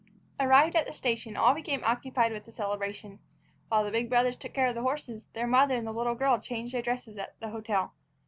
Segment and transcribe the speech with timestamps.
[0.39, 3.19] Arrived at the station, all became occupied with the celebration.
[3.69, 6.39] While the big brothers took care of the horses, their mother and the little girl
[6.39, 7.93] changed their dresses at the hotel.